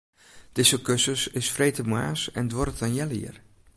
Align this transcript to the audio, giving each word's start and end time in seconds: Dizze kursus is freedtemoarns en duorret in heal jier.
Dizze 0.51 0.81
kursus 0.81 1.27
is 1.27 1.49
freedtemoarns 1.49 2.31
en 2.31 2.47
duorret 2.47 2.81
in 2.87 2.93
heal 2.97 3.09
jier. 3.17 3.37